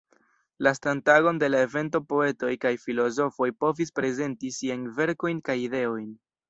Lastan 0.67 1.01
tagon 1.09 1.41
de 1.43 1.49
la 1.51 1.59
evento 1.67 2.01
poetoj 2.13 2.51
kaj 2.65 2.73
filozofoj 2.89 3.53
povis 3.65 3.97
prezenti 4.01 4.53
siajn 4.61 4.93
verkojn 5.01 5.49
kaj 5.51 5.63
ideojn. 5.71 6.15